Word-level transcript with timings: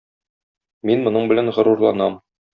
Мин 0.91 1.03
моның 1.09 1.29
белән 1.33 1.53
горурланам. 1.59 2.19